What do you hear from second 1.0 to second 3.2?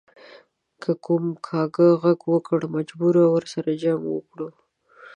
کوم کاکه ږغ وکړ مجبور